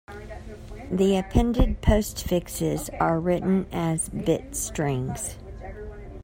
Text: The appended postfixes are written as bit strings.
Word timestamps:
The 0.89 1.15
appended 1.17 1.83
postfixes 1.83 2.89
are 2.99 3.19
written 3.19 3.67
as 3.71 4.09
bit 4.09 4.55
strings. 4.55 5.37